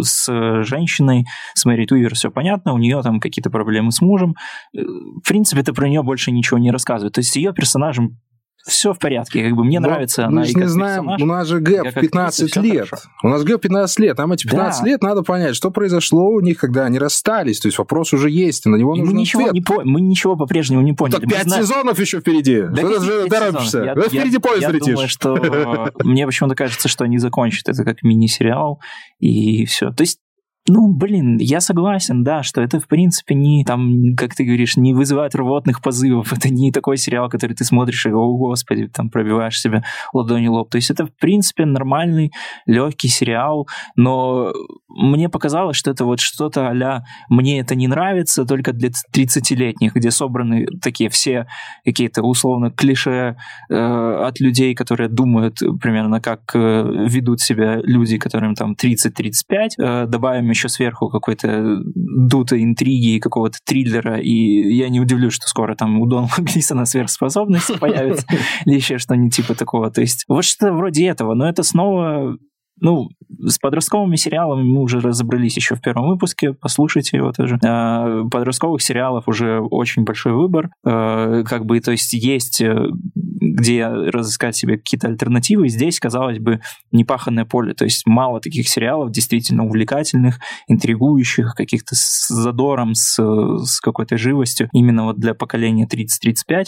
[0.02, 4.36] с женщиной, с Мерритт Уивер все понятно, у нее там какие-то проблемы с мужем.
[4.76, 7.13] Э, в принципе, это про нее больше ничего не рассказывает.
[7.13, 8.20] То есть ее персонажем
[8.65, 9.43] все в порядке.
[9.43, 12.89] Как бы мне Но нравится мы же не знаем, у нас же gap 15 лет.
[12.89, 13.10] Хорошо.
[13.24, 14.17] У нас gap 15 лет.
[14.17, 14.89] Нам эти 15 да.
[14.89, 17.60] лет надо понять, что произошло у них, когда они расстались.
[17.60, 19.84] То есть вопрос уже есть, и на него нужно мы ничего, не по...
[19.84, 21.19] мы ничего по-прежнему не поняли.
[21.22, 21.63] Так 5 знаем...
[21.63, 22.62] сезонов еще впереди.
[22.62, 23.80] Да что же торопишься?
[23.80, 24.93] Я, впереди я, поезд я летишь.
[24.93, 25.36] думаю, что
[26.04, 28.80] мне почему-то кажется, что они закончат это как мини-сериал,
[29.19, 29.91] и все.
[29.91, 30.19] То есть
[30.67, 34.93] ну, блин, я согласен, да, что это, в принципе, не, там, как ты говоришь, не
[34.93, 36.34] вызывает рвотных позывов.
[36.38, 40.69] Это не такой сериал, который ты смотришь и, о, господи, там, пробиваешь себе ладонью лоб.
[40.69, 42.32] То есть это, в принципе, нормальный,
[42.65, 44.52] легкий сериал, но
[44.89, 50.12] мне показалось, что это вот что-то а «мне это не нравится» только для 30-летних, где
[50.12, 51.48] собраны такие все
[51.86, 53.38] какие-то, условно, клише
[53.69, 59.69] э, от людей, которые думают примерно, как э, ведут себя люди, которым там 30-35.
[59.78, 65.48] Э, добавим еще сверху какой-то дутой интриги и какого-то триллера, и я не удивлюсь, что
[65.48, 68.26] скоро там у Дональда Глисона сверхспособности появится
[68.65, 69.91] или еще что-нибудь типа такого.
[69.91, 72.38] То есть вот что-то вроде этого, но это снова
[72.82, 77.58] ну, с подростковыми сериалами мы уже разобрались еще в первом выпуске, послушайте его тоже.
[77.65, 82.76] А, подростковых сериалов уже очень большой выбор, а, как бы, то есть есть э,
[83.15, 85.70] где разыскать себе какие-то альтернативы.
[85.70, 86.62] Здесь, казалось бы,
[86.92, 93.80] непаханное поле, то есть мало таких сериалов действительно увлекательных, интригующих, каких-то с задором, с, с
[93.80, 96.65] какой-то живостью, именно вот для поколения 30-35.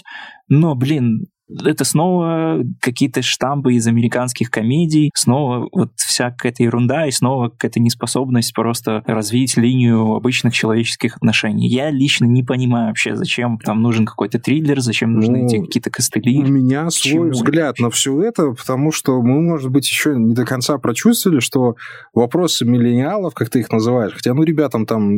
[0.49, 1.27] Но, блин,
[1.65, 7.79] это снова какие-то штампы из американских комедий, снова вот вся какая-то ерунда и снова какая-то
[7.79, 11.67] неспособность просто развить линию обычных человеческих отношений.
[11.67, 15.89] Я лично не понимаю вообще, зачем там нужен какой-то триллер, зачем нужны ну, эти какие-то
[15.89, 16.39] костыли.
[16.39, 20.45] У меня свой взгляд на все это, потому что мы, может быть, еще не до
[20.45, 21.75] конца прочувствовали, что
[22.13, 25.11] вопросы миллениалов, как ты их называешь, хотя, ну, ребятам там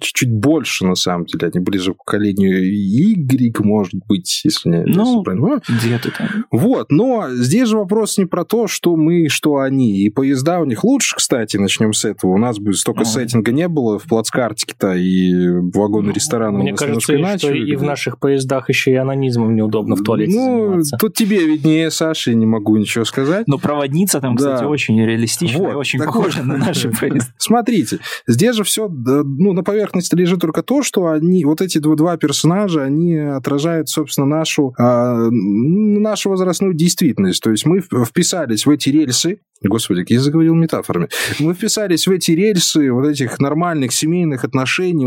[0.00, 5.22] чуть-чуть больше, на самом деле, они ближе к поколению Y, может быть, если не ну,
[5.48, 6.46] ну, Где ты там?
[6.50, 9.98] Вот, но здесь же вопрос не про то, что мы, что они.
[9.98, 12.32] И поезда у них лучше, кстати, начнем с этого.
[12.32, 13.04] У нас бы столько ну.
[13.06, 17.48] сеттинга не было в плацкартике-то, и вагоны ну, ресторана Мне кажется, иначе.
[17.48, 20.96] что и в наших поездах еще и анонизмом неудобно в туалете Ну, заниматься.
[20.98, 23.46] тут тебе виднее, Саша, я не могу ничего сказать.
[23.46, 24.68] Но проводница там, кстати, да.
[24.68, 26.46] очень реалистичная, вот, очень похожа вот.
[26.46, 27.32] на наши поезда.
[27.38, 32.16] Смотрите, здесь же все, ну, на поверхности лежит только то, что они, вот эти два
[32.16, 37.42] персонажа, они отражают, собственно, нашу а, нашу возрастную действительность.
[37.42, 41.08] То есть мы вписались в эти рельсы, Господи, я заговорил метафорами.
[41.38, 45.06] Мы вписались в эти рельсы вот этих нормальных семейных отношений,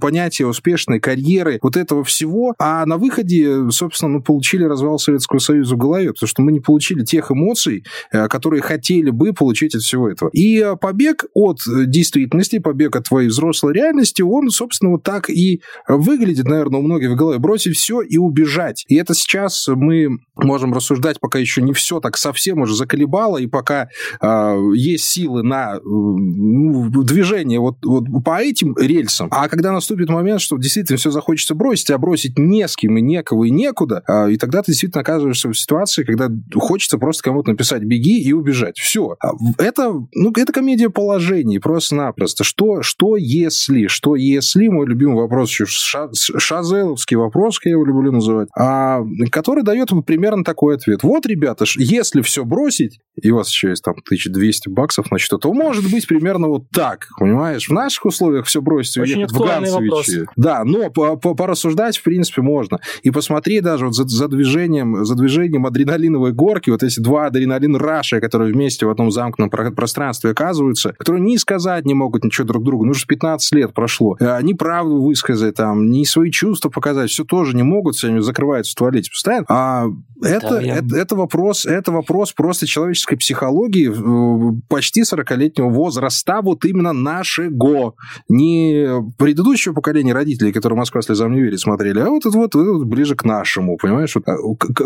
[0.00, 5.74] понятия успешной карьеры, вот этого всего, а на выходе, собственно, мы получили развал Советского Союза
[5.74, 9.82] в голове, потому что мы не получили тех эмоций, э, которые хотели бы получить от
[9.82, 10.30] всего этого.
[10.32, 15.60] И э, побег от действительности, побег от твоей взрослой реальности, он, собственно, вот так и
[15.88, 17.38] выглядит, наверное, у многих в голове.
[17.38, 18.84] Бросить все и убежать.
[18.88, 23.46] И это сейчас мы можем рассуждать, пока еще не все так совсем уже заколебало, и
[23.46, 29.28] пока э, есть силы на ну, движение вот, вот по этим рельсам.
[29.30, 33.02] А когда наступит момент, что действительно все захочется бросить, а бросить не с кем и
[33.02, 37.50] некого и некуда, э, и тогда ты действительно оказываешься в ситуации, когда хочется просто кому-то
[37.50, 38.78] написать «беги» и убежать.
[38.78, 39.16] Все.
[39.20, 42.44] А это, ну, это комедия положений, просто-напросто.
[42.44, 43.86] Что, что если?
[43.86, 44.68] Что если?
[44.68, 49.00] Мой любимый вопрос, еще ша, шазеловский вопрос, как я его люблю называть, а,
[49.30, 51.02] который дает примерно такой ответ.
[51.02, 55.90] Вот, ребята, если все бросить, и вас есть там 1200 баксов на счету, то может
[55.90, 57.68] быть примерно вот так, понимаешь?
[57.68, 60.26] В наших условиях все бросить и уехать в Ганцевичи.
[60.36, 62.78] Да, но порассуждать, в принципе, можно.
[63.02, 67.76] И посмотри даже вот за, за движением, за движением адреналиновой горки, вот эти два адреналин
[67.76, 72.64] раша, которые вместе в одном замкнутом пространстве оказываются, которые ни сказать не могут ничего друг
[72.64, 72.84] другу.
[72.84, 74.16] Ну, уже 15 лет прошло.
[74.20, 78.20] Э, ни правду высказать, там, ни свои чувства показать, все тоже не могут, все они
[78.20, 79.46] закрываются в туалете постоянно.
[79.48, 79.86] А
[80.22, 80.76] это, да, я...
[80.76, 87.94] это, это, вопрос, это вопрос просто человеческой психологии э, почти 40-летнего возраста, вот именно нашего.
[88.28, 92.86] Не предыдущего поколения родителей, которые «Москва слезам не верит» смотрели, а вот это вот, вот
[92.86, 94.14] ближе к нашему, понимаешь?
[94.14, 94.36] Вот, а,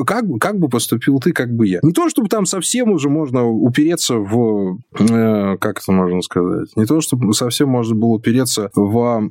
[0.04, 1.80] как, как бы поступил ты, как бы я.
[1.82, 4.78] Не то, чтобы там совсем уже можно упереться в...
[4.98, 6.68] Э, как это можно сказать?
[6.76, 9.30] Не то, чтобы совсем можно было упереться в...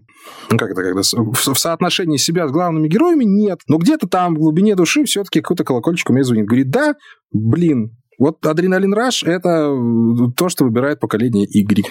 [0.49, 1.01] Как это когда?
[1.01, 3.62] В, в соотношении себя с главными героями, нет.
[3.67, 6.45] Но где-то там в глубине души все-таки какой-то колокольчик у меня звонит.
[6.45, 6.95] Говорит, да,
[7.32, 9.73] блин, вот адреналин раш– это
[10.36, 11.89] то, что выбирает поколение Y.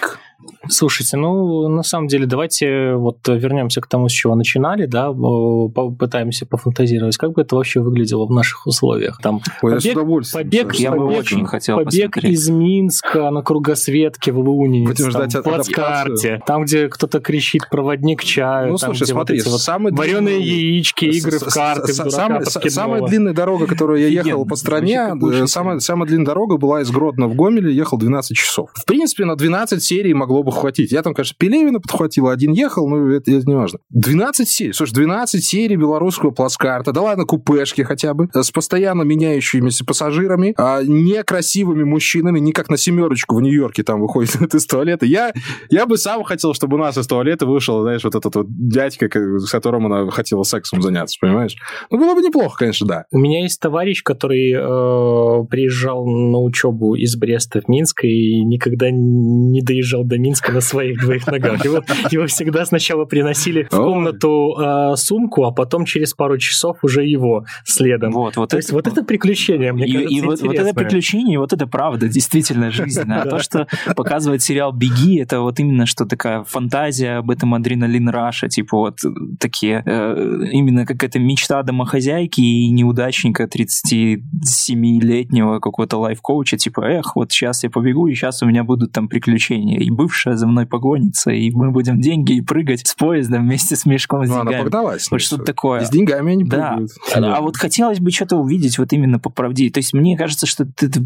[0.67, 6.45] Слушайте, ну, на самом деле, давайте вот вернемся к тому, с чего начинали, да, попытаемся
[6.45, 9.19] пофантазировать, как бы это вообще выглядело в наших условиях.
[9.21, 9.95] Там Ой, побег,
[10.33, 15.35] побег, я побег, бы очень хотел побег из Минска на кругосветке в Луне, Будем ждать
[15.35, 19.91] в плацкарте, там, где кто-то кричит «проводник чаю», ну, там, слушай, где смотри, вот самый
[19.91, 20.41] вареные длинный...
[20.41, 25.79] яички, игры в карты, самая, самая длинная дорога, которую я ехал по стране, э, самая,
[25.79, 28.69] самая длинная дорога была из Гродно в Гомеле, ехал 12 часов.
[28.73, 30.91] В принципе, на 12 серий могло бы хватить.
[30.91, 33.79] Я там, конечно, Пелевина подхватил, один ехал, но это, это не важно.
[33.89, 34.73] 12 серий.
[34.73, 36.91] Слушай, 12 серий белорусского плацкарта.
[36.91, 38.27] Да ладно, купешки хотя бы.
[38.33, 44.53] С постоянно меняющимися пассажирами, а, некрасивыми мужчинами, не как на семерочку в Нью-Йорке там выходит
[44.53, 45.05] из туалета.
[45.05, 45.33] Я,
[45.69, 49.07] я бы сам хотел, чтобы у нас из туалета вышел, знаешь, вот этот вот дядька,
[49.39, 51.55] с которым она хотела сексом заняться, понимаешь?
[51.89, 53.05] Ну, было бы неплохо, конечно, да.
[53.11, 58.89] У меня есть товарищ, который э, приезжал на учебу из Бреста в Минск и никогда
[58.91, 61.63] не доезжал до Минска на своих двоих ногах.
[61.63, 67.05] Его, его всегда сначала приносили в комнату э, сумку, а потом через пару часов уже
[67.05, 68.11] его следом.
[68.11, 70.73] Вот, вот То это, есть вот это приключение, мне и, кажется, и вот, вот это
[70.73, 73.21] приключение, вот это правда, действительно жизненно.
[73.21, 78.09] А то, что показывает сериал «Беги», это вот именно что такая фантазия об этом адреналин
[78.09, 78.99] раша, типа вот
[79.39, 87.63] такие, э, именно какая-то мечта домохозяйки и неудачника 37-летнего какого-то лайф-коуча, типа, эх, вот сейчас
[87.63, 89.79] я побегу, и сейчас у меня будут там приключения.
[89.79, 93.85] И бывшая за мной погонится, и мы будем деньги и прыгать с поездом вместе с
[93.85, 94.55] мешком с ну, деньгами.
[94.55, 95.11] она погналась.
[95.11, 95.85] Вот что-то такое.
[95.85, 96.69] С деньгами они да.
[96.69, 96.91] прыгают.
[97.13, 99.69] А, а вот хотелось бы что-то увидеть вот именно по правде.
[99.69, 101.01] То есть мне кажется, что это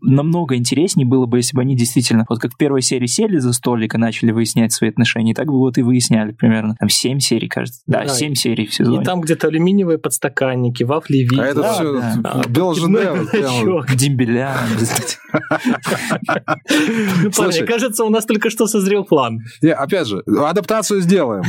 [0.00, 3.52] намного интереснее было бы, если бы они действительно, вот как в первой серии сели за
[3.52, 6.76] столик и начали выяснять свои отношения, так бы вот и выясняли примерно.
[6.78, 7.82] Там 7 серий, кажется.
[7.86, 9.02] Да, да 7 серий в сезоне.
[9.02, 11.38] И там где-то алюминиевые подстаканники, вафли вид.
[11.38, 12.42] А это да, все да.
[13.94, 14.54] Дембеля.
[17.38, 19.40] Мне кажется, у нас только что созрел план.
[19.62, 21.42] Не, опять же, адаптацию сделаем.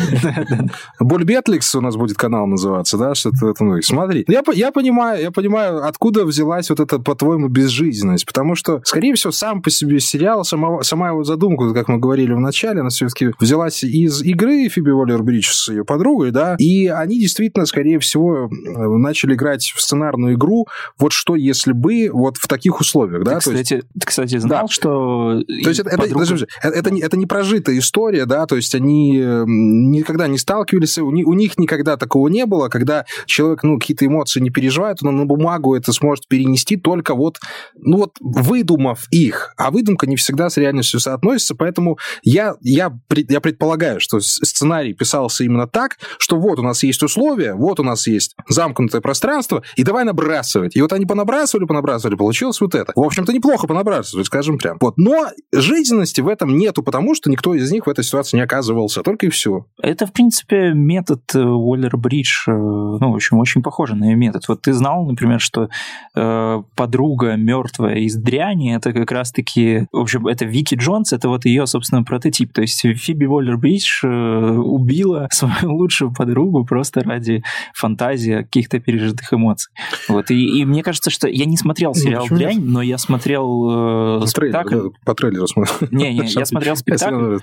[0.99, 4.25] Бульбетликс у нас будет канал называться, да, что-то ну, смотри.
[4.27, 9.31] Я, я понимаю, я понимаю, откуда взялась вот эта, по-твоему, безжизненность, потому что, скорее всего,
[9.31, 13.31] сам по себе сериал, сама, сама его задумка, как мы говорили в начале, она все-таки
[13.39, 19.33] взялась из игры Фиби Уоллер-Бридж с ее подругой, да, и они действительно, скорее всего, начали
[19.33, 23.35] играть в сценарную игру, вот что если бы вот в таких условиях, да?
[23.35, 23.87] Ты, кстати, есть...
[23.99, 24.67] ты, кстати, знал, да.
[24.67, 25.41] что...
[25.63, 26.23] То есть это, подруга...
[26.61, 31.11] это, это, это, это не прожитая история, да, то есть они никогда не сталкивались, у
[31.11, 35.15] них, у них никогда такого не было, когда человек, ну, какие-то эмоции не переживает, он
[35.15, 37.37] на бумагу это сможет перенести только вот,
[37.75, 43.41] ну вот, выдумав их, а выдумка не всегда с реальностью соотносится, поэтому я, я, я
[43.41, 48.07] предполагаю, что сценарий писался именно так, что вот у нас есть условия, вот у нас
[48.07, 50.75] есть замкнутое пространство, и давай набрасывать.
[50.75, 52.91] И вот они понабрасывали, понабрасывали, получилось вот это.
[52.95, 54.77] В общем-то, неплохо понабрасывать, скажем прям.
[54.81, 54.97] Вот.
[54.97, 59.03] Но жизненности в этом нету, потому что никто из них в этой ситуации не оказывался,
[59.03, 59.65] только и все.
[59.81, 64.47] Это, в принципе, метод Уоллер-Бридж, э, ну, в общем, очень похоже на ее метод.
[64.47, 65.69] Вот ты знал, например, что
[66.15, 71.45] э, подруга мертвая из дряни, это как раз-таки, в общем, это Вики Джонс, это вот
[71.45, 72.53] ее, собственно, прототип.
[72.53, 79.71] То есть Фиби Уоллер-Бридж э, убила свою лучшую подругу просто ради фантазии каких-то пережитых эмоций.
[80.07, 80.31] Вот.
[80.31, 84.21] И, и мне кажется, что я не смотрел ну, сериал ну, «Дрянь», но я смотрел
[84.23, 84.69] э, спектакль.
[84.69, 85.89] Трейлер, да, по трейлеру смотрел.
[85.91, 87.37] Не, не, я смотрел спектакль,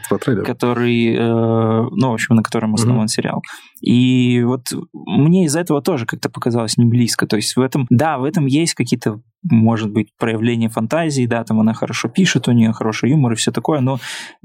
[0.44, 3.42] который, э, ну, в общем, на котором основан сериал.
[3.80, 7.26] И вот мне из-за этого тоже как-то показалось не близко.
[7.26, 11.60] То есть в этом, да, в этом есть какие-то может быть, проявление фантазии, да, там
[11.60, 13.98] она хорошо пишет, у нее хороший юмор и все такое, но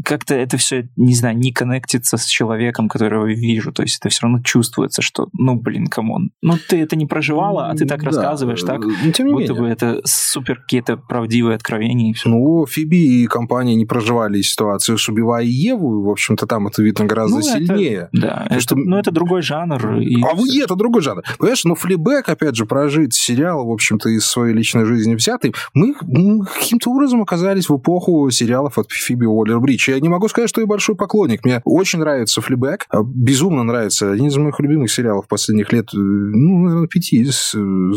[0.04, 4.10] как-то это все, не знаю, не коннектится с человеком, которого я вижу, то есть это
[4.10, 7.86] все равно чувствуется, что, ну, блин, come on, ну, ты это не проживала, а ты
[7.86, 9.62] так да, рассказываешь, так, но ну, тем не будто менее.
[9.62, 12.30] бы это супер какие-то правдивые откровения и все.
[12.30, 17.06] Ну, Фиби и компания не проживали ситуацию с «Убивая Еву», в общем-то, там это видно
[17.06, 18.10] гораздо ну, сильнее.
[18.12, 18.76] Это, да, это, что...
[18.76, 20.00] ну, это другой жанр.
[20.00, 20.22] И...
[20.22, 21.24] А вы это другой жанр.
[21.38, 25.93] Понимаешь, ну, флибэк, опять же, прожит сериал, в общем-то, из своей личной жизни взятый, мы,
[25.93, 29.91] каким-то образом оказались в эпоху сериалов от Фиби Уоллер-Бридж.
[29.91, 31.43] Я не могу сказать, что я большой поклонник.
[31.45, 34.12] Мне очень нравится флибэк, а, безумно нравится.
[34.12, 37.25] Один из моих любимых сериалов последних лет, э, ну, наверное, пяти,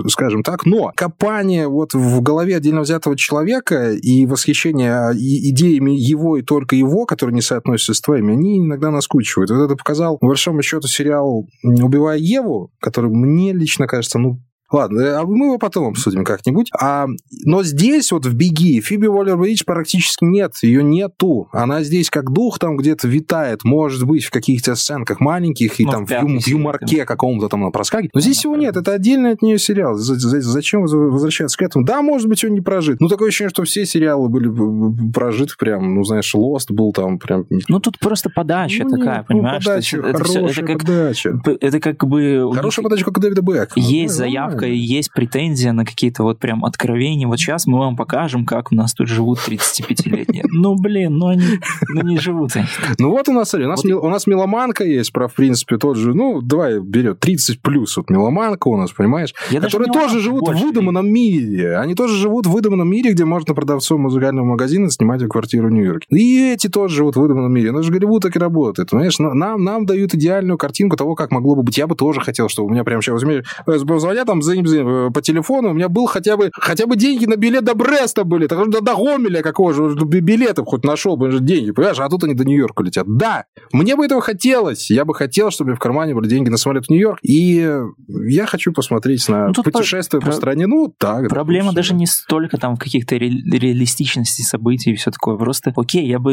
[0.09, 0.67] скажем так.
[0.67, 7.07] Но копание вот в голове отдельно взятого человека и восхищение идеями его и только его,
[7.07, 9.51] которые не соотносятся с твоими, они иногда наскучивают.
[9.51, 14.41] Вот это показал, по большому счету, сериал «Убивая Еву», который мне лично кажется, ну,
[14.73, 16.71] Ладно, э, а мы его потом обсудим как-нибудь.
[16.81, 17.07] А,
[17.45, 21.49] но здесь, вот в «Беги», Фиби Уоллер-Бридж практически нет, ее нету.
[21.53, 25.93] Она здесь как дух там где-то витает, может быть, в каких-то сценках маленьких и ну,
[25.93, 28.15] там в, ю- в юморке каком-то там на проскакивает.
[28.15, 29.95] Но здесь его нет, это отдельный от нее сериал.
[29.95, 31.85] Зачем возвращаться к этому?
[31.85, 33.01] Да, может быть, он не прожит.
[33.01, 37.45] Ну, такое ощущение, что все сериалы были прожиты прям, ну, знаешь, Lost был там прям...
[37.69, 39.65] Ну, тут просто подача ну, такая, нет, ну, понимаешь?
[39.65, 41.41] подача, это, хорошая это как, подача.
[41.61, 42.51] Это как бы...
[42.55, 43.73] Хорошая подача, как у Дэвида Бека.
[43.77, 47.27] Есть заявка и есть претензия на какие-то вот прям откровения.
[47.27, 50.45] Вот сейчас мы вам покажем, как у нас тут живут 35-летние.
[50.51, 51.45] Ну, блин, ну они
[51.89, 52.67] ну, не живут они.
[52.99, 53.93] Ну вот у нас, смотри, у нас, вот...
[53.93, 58.11] у нас меломанка есть, про, в принципе, тот же, ну, давай берет 30 плюс вот
[58.11, 59.35] меломанка у нас, понимаешь?
[59.51, 61.77] Я которые тоже живут в выдуманном мире.
[61.77, 66.07] Они тоже живут в выдуманном мире, где можно продавцом музыкального магазина снимать квартиру в Нью-Йорке.
[66.11, 67.73] И эти тоже живут в выдуманном мире.
[67.73, 68.91] Ну, же Голливуд так и работает.
[68.91, 71.79] Понимаешь, нам, нам дают идеальную картинку того, как могло бы быть.
[71.79, 75.23] Я бы тоже хотел, чтобы у меня прям сейчас возьми, э, там, за Э, по
[75.23, 78.69] телефону, у меня был хотя бы, хотя бы деньги на билет до Бреста были, так
[78.71, 82.45] до, до Гомеля какого же, билетов хоть нашел бы деньги, понимаешь, а тут они до
[82.45, 83.07] Нью-Йорка летят.
[83.07, 86.87] Да, мне бы этого хотелось, я бы хотел, чтобы в кармане были деньги на самолет
[86.87, 87.71] в Нью-Йорк, и
[88.09, 91.29] я хочу посмотреть на ну, путешествие по, по стране, ну, так.
[91.29, 91.77] Проблема допустим.
[91.77, 96.19] даже не столько там в каких-то ре- реалистичности событий и все такое, просто, окей, я
[96.19, 96.33] бы,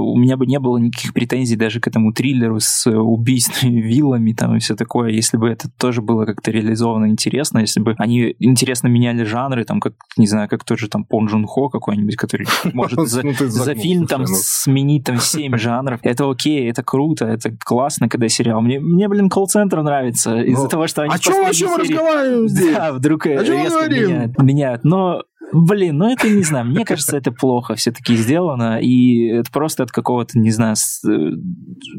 [0.00, 4.56] у меня бы не было никаких претензий даже к этому триллеру с убийствами, виллами там
[4.56, 8.88] и все такое, если бы это тоже было как-то реализовано интересно, если бы они интересно
[8.88, 12.46] меняли жанры, там, как, не знаю, как тот же там Пон Джун Хо какой-нибудь, который
[12.72, 14.28] может за, ну, за фильм там ну.
[14.30, 16.00] сменить там семь жанров.
[16.02, 18.60] Это окей, это круто, это классно, когда сериал.
[18.60, 21.14] Мне, мне блин, колл-центр нравится из-за того, что они...
[21.14, 22.74] А что вообще мы разговариваем здесь?
[22.74, 24.84] Да, вдруг резко меняют, меняют.
[24.84, 29.82] Но Блин, ну это не знаю, мне кажется, это плохо все-таки сделано, и это просто
[29.82, 31.10] от какого-то, не знаю, э,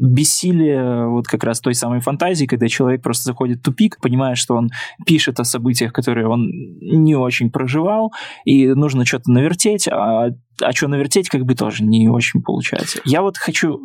[0.00, 4.54] бессилия вот как раз той самой фантазии, когда человек просто заходит в тупик, понимает, что
[4.54, 4.70] он
[5.06, 6.48] пишет о событиях, которые он
[6.80, 8.12] не очень проживал,
[8.44, 13.00] и нужно что-то навертеть, а а что навертеть, как бы тоже не очень получается.
[13.04, 13.80] Я вот хочу,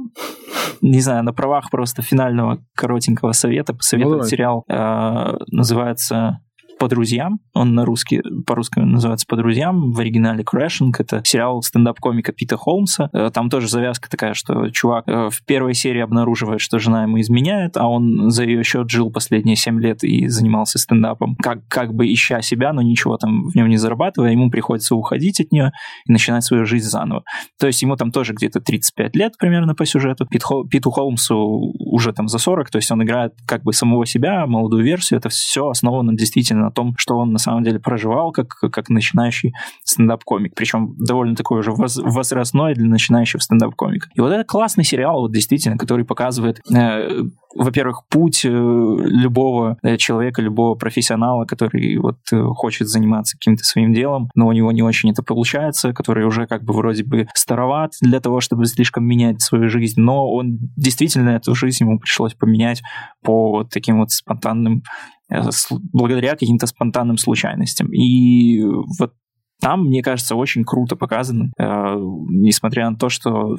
[0.82, 6.40] не знаю, на правах просто финального коротенького совета посоветовать ну, сериал, э, называется
[6.78, 7.40] по друзьям.
[7.54, 9.92] Он на русский, по-русски называется по друзьям.
[9.92, 10.92] В оригинале Crashing.
[10.98, 13.10] Это сериал стендап-комика Пита Холмса.
[13.14, 17.20] Э, там тоже завязка такая, что чувак э, в первой серии обнаруживает, что жена ему
[17.20, 21.94] изменяет, а он за ее счет жил последние 7 лет и занимался стендапом, как, как
[21.94, 24.32] бы ища себя, но ничего там в нем не зарабатывая.
[24.32, 25.72] Ему приходится уходить от нее
[26.06, 27.24] и начинать свою жизнь заново.
[27.60, 30.26] То есть ему там тоже где-то 35 лет примерно по сюжету.
[30.26, 34.06] Пит Хол, Питу Холмсу уже там за 40, то есть он играет как бы самого
[34.06, 35.20] себя, молодую версию.
[35.20, 39.54] Это все основано действительно о том, что он на самом деле проживал как, как начинающий
[39.84, 40.54] стендап-комик.
[40.56, 44.10] Причем довольно такой уже возрастной для начинающего стендап-комика.
[44.14, 47.24] И вот это классный сериал, вот действительно, который показывает э,
[47.58, 53.94] во-первых, путь э, любого э, человека, любого профессионала, который вот э, хочет заниматься каким-то своим
[53.94, 57.94] делом, но у него не очень это получается, который уже как бы вроде бы староват
[58.02, 62.82] для того, чтобы слишком менять свою жизнь, но он действительно эту жизнь ему пришлось поменять
[63.24, 64.84] по вот таким вот спонтанным
[65.94, 67.92] благодаря каким-то спонтанным случайностям.
[67.94, 68.62] И
[69.00, 69.14] вот
[69.60, 71.96] там, мне кажется, очень круто показано, э,
[72.30, 73.58] несмотря на то, что,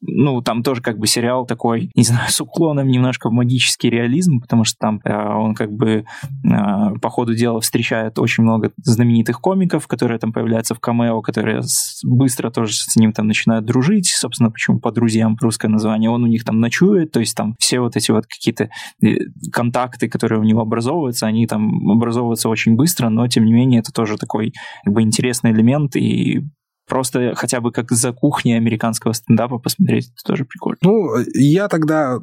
[0.00, 4.40] ну, там тоже как бы сериал такой, не знаю, с уклоном немножко в магический реализм,
[4.40, 6.04] потому что там э, он как бы
[6.44, 11.62] э, по ходу дела встречает очень много знаменитых комиков, которые там появляются в камео, которые
[11.62, 16.24] с, быстро тоже с ним там начинают дружить, собственно, почему по друзьям русское название, он
[16.24, 18.68] у них там ночует, то есть там все вот эти вот какие-то
[19.02, 19.16] э,
[19.50, 23.92] контакты, которые у него образовываются, они там образовываются очень быстро, но тем не менее это
[23.92, 24.52] тоже такой
[24.84, 26.42] как бы интересный интересный элемент, и
[26.88, 30.78] просто хотя бы как за кухней американского стендапа посмотреть, это тоже прикольно.
[30.82, 32.18] Ну, я тогда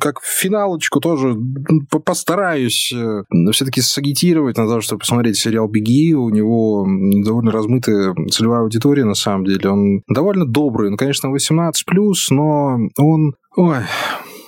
[0.00, 1.36] как финалочку тоже
[2.04, 6.14] постараюсь э, все-таки сагитировать на то, чтобы посмотреть сериал «Беги».
[6.14, 6.86] У него
[7.24, 9.68] довольно размытая целевая аудитория, на самом деле.
[9.68, 10.90] Он довольно добрый.
[10.90, 11.72] Он, конечно, 18+,
[12.30, 13.34] но он...
[13.56, 13.78] Ой,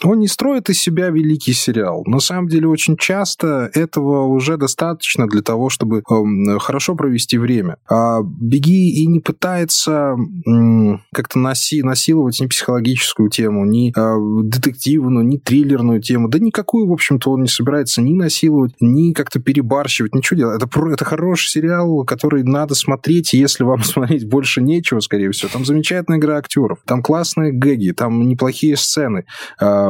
[0.04, 2.02] он не строит из себя великий сериал.
[2.06, 7.76] На самом деле, очень часто этого уже достаточно для того, чтобы э, хорошо провести время.
[7.88, 15.26] А «Беги» и не пытается э, как-то наси насиловать ни психологическую тему, ни э, детективную,
[15.26, 16.28] ни триллерную тему.
[16.28, 20.62] Да никакую, в общем-то, он не собирается ни насиловать, ни как-то перебарщивать, ничего делать.
[20.62, 25.50] Это, это хороший сериал, который надо смотреть, если вам смотреть больше нечего, скорее всего.
[25.52, 29.24] Там замечательная игра актеров, там классные гэги, там неплохие сцены.
[29.58, 29.89] А,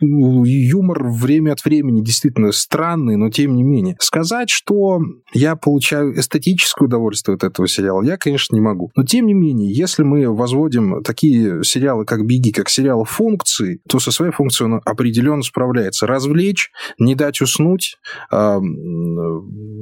[0.00, 3.96] юмор время от времени действительно странный, но тем не менее.
[4.00, 5.00] Сказать, что
[5.32, 8.90] я получаю эстетическое удовольствие от этого сериала, я, конечно, не могу.
[8.96, 13.98] Но тем не менее, если мы возводим такие сериалы, как «Беги», как сериалы функции, то
[13.98, 16.06] со своей функцией он определенно справляется.
[16.06, 17.98] Развлечь, не дать уснуть,
[18.30, 18.60] а,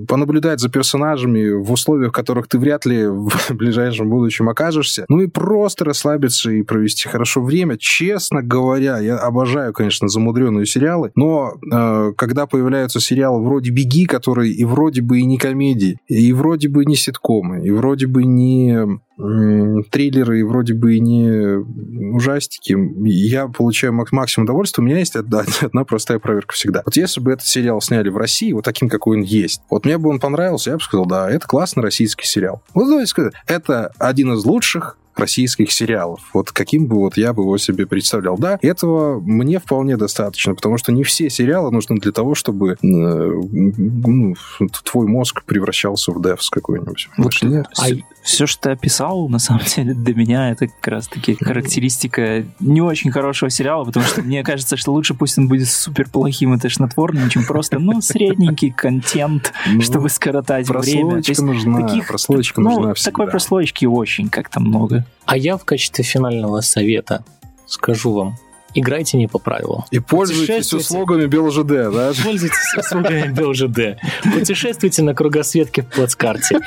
[0.09, 5.21] понаблюдать за персонажами в условиях, в которых ты вряд ли в ближайшем будущем окажешься, ну
[5.21, 7.77] и просто расслабиться и провести хорошо время.
[7.79, 14.53] Честно говоря, я обожаю, конечно, замудренные сериалы, но э, когда появляются сериалы вроде «Беги», которые
[14.53, 19.01] и вроде бы и не комедии, и вроде бы не ситкомы, и вроде бы не
[19.17, 21.59] триллеры и вроде бы и не
[22.15, 22.77] ужастики,
[23.07, 24.83] я получаю максимум удовольствия.
[24.83, 26.83] У меня есть одна, одна простая проверка всегда.
[26.85, 29.99] Вот если бы этот сериал сняли в России, вот таким, какой он есть, вот мне
[29.99, 32.63] бы он понравился, я бы сказал, да, это классный российский сериал.
[32.75, 36.21] Вот давайте сказать, это один из лучших российских сериалов.
[36.33, 38.37] Вот каким бы вот я бы его себе представлял.
[38.39, 42.77] Да, этого мне вполне достаточно, потому что не все сериалы нужны для того, чтобы э,
[42.83, 44.35] ну,
[44.85, 47.09] твой мозг превращался в девс какой-нибудь.
[47.17, 47.33] Вот,
[47.79, 47.89] а
[48.25, 53.13] все, что ты описал, на самом деле, для меня это как раз-таки характеристика не очень
[53.13, 57.29] хорошего сериала, потому что мне кажется, что лучше пусть он будет супер плохим и тошнотворным,
[57.29, 61.23] чем просто, ну, средненький контент, ну, чтобы скоротать время.
[61.23, 63.11] Прослойка нужна, таких, прослойка ну, нужна всегда.
[63.11, 65.05] Такой прослойки очень как-то много.
[65.27, 67.25] А я в качестве финального совета
[67.67, 68.37] скажу вам,
[68.75, 69.85] играйте не по правилам.
[69.91, 72.13] И пользуйтесь услугами БелЖД, да?
[72.23, 73.99] Пользуйтесь услугами БелЖД.
[74.33, 76.59] Путешествуйте на кругосветке в плацкарте.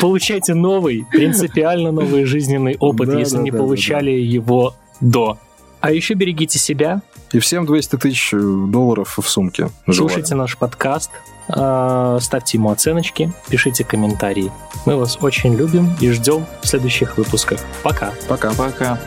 [0.00, 4.34] Получайте новый, принципиально новый жизненный опыт, да, если да, не да, получали да, да.
[4.34, 5.38] его до.
[5.80, 7.02] А еще берегите себя.
[7.32, 9.70] И всем 200 тысяч долларов в сумке.
[9.84, 10.42] Слушайте Желаю.
[10.42, 11.10] наш подкаст,
[11.48, 14.52] а, ставьте ему оценочки, пишите комментарии.
[14.86, 17.60] Мы вас очень любим и ждем в следующих выпусках.
[17.82, 18.12] Пока.
[18.28, 18.52] Пока.
[18.52, 19.00] Пока.